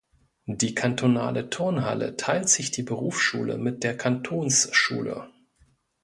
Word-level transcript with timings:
Die 0.47 0.73
kantonale 0.73 1.51
Turnhalle 1.51 2.17
teilt 2.17 2.49
sich 2.49 2.71
die 2.71 2.81
Berufsschule 2.81 3.59
mit 3.59 3.83
der 3.83 3.95
Kantonsschule. 3.95 5.29